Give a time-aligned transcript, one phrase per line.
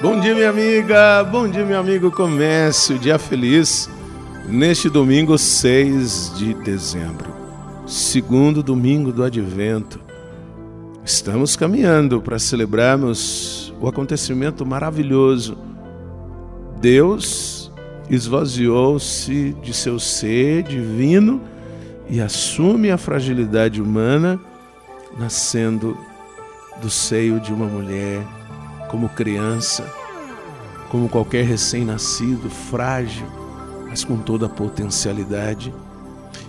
[0.00, 1.24] Bom dia, minha amiga.
[1.24, 2.08] Bom dia, meu amigo.
[2.08, 3.90] Comece o dia feliz
[4.46, 7.34] neste domingo 6 de dezembro,
[7.84, 9.98] segundo domingo do advento.
[11.04, 15.58] Estamos caminhando para celebrarmos o acontecimento maravilhoso.
[16.80, 17.72] Deus
[18.08, 21.40] esvaziou-se de seu ser divino
[22.08, 24.38] e assume a fragilidade humana,
[25.18, 25.98] nascendo
[26.80, 28.37] do seio de uma mulher
[28.88, 29.84] como criança,
[30.90, 33.26] como qualquer recém-nascido, frágil,
[33.88, 35.72] mas com toda a potencialidade.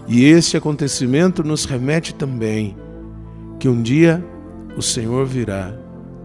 [0.07, 2.75] E esse acontecimento nos remete também
[3.59, 4.23] que um dia
[4.75, 5.73] o Senhor virá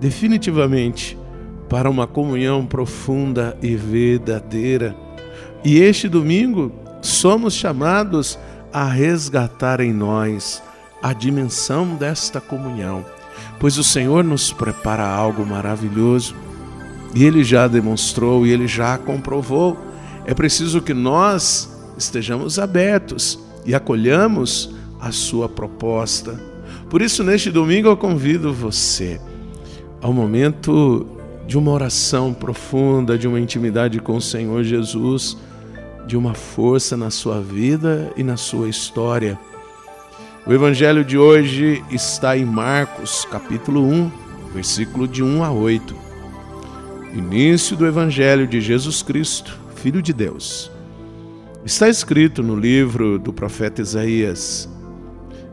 [0.01, 1.19] definitivamente
[1.69, 4.95] para uma comunhão profunda e verdadeira.
[5.65, 6.73] E este domingo
[7.03, 8.39] somos chamados
[8.73, 10.63] a resgatar em nós
[11.03, 13.05] a dimensão desta comunhão
[13.59, 16.35] pois o Senhor nos prepara algo maravilhoso
[17.15, 19.77] e Ele já demonstrou e Ele já comprovou.
[20.27, 26.41] É preciso que nós estejamos abertos e acolhamos a Sua proposta.
[26.91, 29.21] Por isso, neste domingo, eu convido você
[30.01, 31.07] ao momento
[31.47, 35.37] de uma oração profunda, de uma intimidade com o Senhor Jesus,
[36.07, 39.39] de uma força na sua vida e na sua história.
[40.47, 44.13] O evangelho de hoje está em Marcos, capítulo 1,
[44.53, 45.97] versículo de 1 a 8.
[47.15, 50.71] Início do evangelho de Jesus Cristo, filho de Deus.
[51.65, 54.69] Está escrito no livro do profeta Isaías: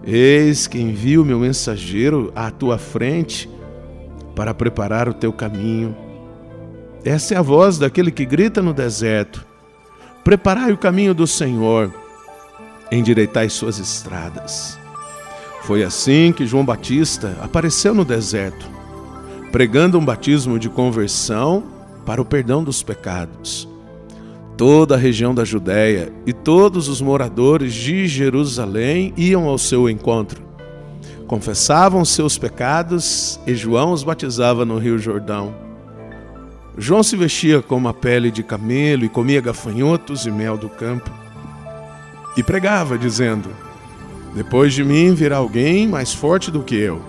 [0.03, 3.49] Eis que envio meu mensageiro à tua frente
[4.35, 5.95] para preparar o teu caminho.
[7.05, 9.45] Essa é a voz daquele que grita no deserto:
[10.21, 11.93] Preparai o caminho do Senhor,
[12.91, 14.80] endireitai suas estradas.
[15.63, 18.67] Foi assim que João Batista apareceu no deserto,
[19.51, 21.63] pregando um batismo de conversão
[22.05, 23.69] para o perdão dos pecados.
[24.57, 30.41] Toda a região da Judéia e todos os moradores de Jerusalém iam ao seu encontro.
[31.27, 35.53] Confessavam seus pecados e João os batizava no Rio Jordão.
[36.77, 41.11] João se vestia com uma pele de camelo e comia gafanhotos e mel do campo.
[42.35, 43.49] E pregava, dizendo:
[44.33, 47.01] depois de mim virá alguém mais forte do que eu.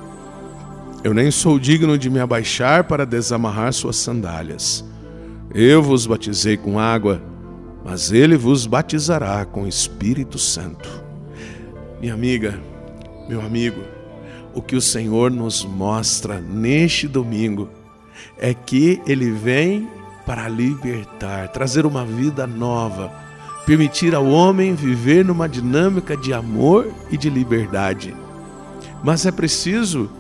[1.05, 4.85] Eu nem sou digno de me abaixar para desamarrar suas sandálias.
[5.55, 7.23] Eu vos batizei com água,
[7.85, 10.89] mas ele vos batizará com Espírito Santo.
[12.01, 12.59] Minha amiga,
[13.29, 13.81] meu amigo,
[14.55, 17.69] o que o Senhor nos mostra neste domingo
[18.39, 19.89] é que ele vem
[20.27, 23.13] para libertar, trazer uma vida nova
[23.73, 28.15] permitir ao homem viver numa dinâmica de amor e de liberdade.
[29.03, 30.11] Mas é preciso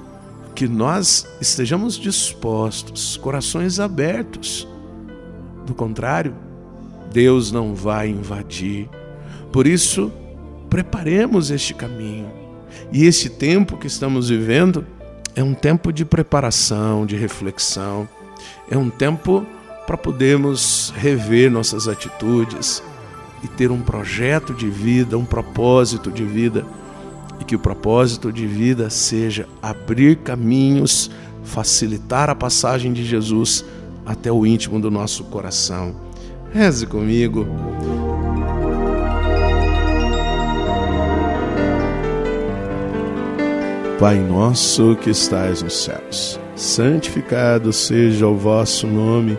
[0.54, 4.66] que nós estejamos dispostos, corações abertos.
[5.66, 6.34] Do contrário,
[7.12, 8.88] Deus não vai invadir.
[9.52, 10.10] Por isso,
[10.70, 12.30] preparemos este caminho.
[12.90, 14.86] E esse tempo que estamos vivendo
[15.36, 18.08] é um tempo de preparação, de reflexão,
[18.70, 19.46] é um tempo
[19.86, 22.82] para podermos rever nossas atitudes,
[23.42, 26.64] e ter um projeto de vida, um propósito de vida.
[27.40, 31.10] E que o propósito de vida seja abrir caminhos,
[31.42, 33.64] facilitar a passagem de Jesus
[34.06, 35.94] até o íntimo do nosso coração.
[36.52, 37.46] Reze comigo.
[43.98, 49.38] Pai nosso que estais nos céus, santificado seja o vosso nome.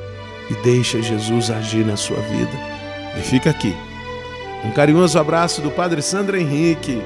[0.51, 2.51] e deixa Jesus agir na sua vida.
[3.17, 3.73] E fica aqui.
[4.65, 7.01] Um carinhoso abraço do Padre Sandro Henrique,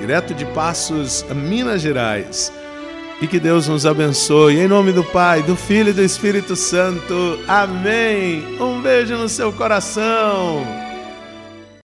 [0.00, 2.52] direto de Passos, Minas Gerais.
[3.20, 4.60] e que Deus nos abençoe.
[4.60, 7.40] Em nome do Pai, do Filho e do Espírito Santo.
[7.48, 8.44] Amém.
[8.60, 10.87] Um beijo no seu coração.